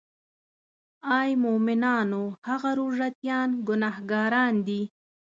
آی 1.17 1.29
مومنانو 1.43 2.23
هغه 2.47 2.69
روژه 2.79 3.07
تیان 3.19 3.49
ګناهګاران 3.67 4.53
دي. 4.67 4.81